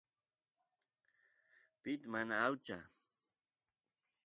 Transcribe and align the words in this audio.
pit 1.81 2.01
mana 2.11 2.35
aucha 2.47 2.77